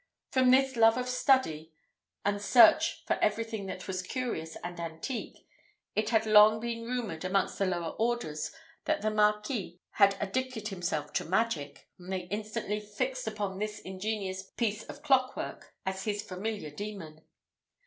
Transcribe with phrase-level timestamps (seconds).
[0.31, 1.71] From his love of study,
[2.25, 5.47] and search for everything that was curious and antique,
[5.95, 8.51] it had long been rumoured, amongst the lower orders,
[8.85, 14.41] that the marquis had addicted himself to magic, and they instantly fixed upon this ingenious
[14.41, 17.21] piece of clockwork as his familiar demon.